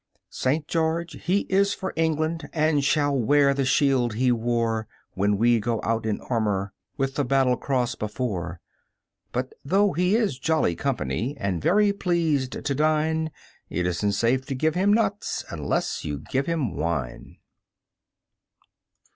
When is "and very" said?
11.37-11.93